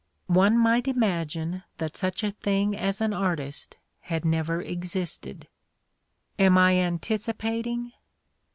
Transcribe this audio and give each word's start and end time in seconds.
One 0.25 0.57
might 0.57 0.87
imagine 0.87 1.61
that 1.77 1.95
such 1.95 2.23
a 2.23 2.31
thing 2.31 2.75
as 2.75 3.01
an 3.01 3.13
artist 3.13 3.77
had 3.99 4.25
never 4.25 4.59
existed. 4.59 5.47
Am 6.39 6.57
I 6.57 6.77
anticipating? 6.77 7.91